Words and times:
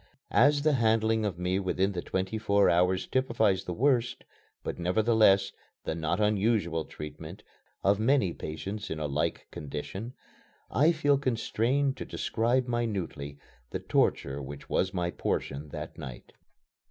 As 0.33 0.63
the 0.63 0.73
handling 0.73 1.25
of 1.25 1.37
me 1.37 1.59
within 1.59 1.91
the 1.91 2.01
twenty 2.01 2.39
four 2.39 2.71
hours 2.71 3.05
typifies 3.05 3.65
the 3.65 3.73
worst, 3.75 4.23
but, 4.63 4.79
nevertheless, 4.79 5.51
the 5.83 5.93
not 5.93 6.19
unusual 6.19 6.85
treatment 6.85 7.43
of 7.83 7.99
many 7.99 8.33
patients 8.33 8.89
in 8.89 8.97
a 8.99 9.05
like 9.05 9.45
condition, 9.51 10.15
I 10.71 10.91
feel 10.91 11.19
constrained 11.19 11.97
to 11.97 12.05
describe 12.05 12.67
minutely 12.67 13.37
the 13.69 13.79
torture 13.79 14.41
which 14.41 14.67
was 14.67 14.91
my 14.91 15.11
portion 15.11 15.69
that 15.69 15.99
night. 15.99 16.33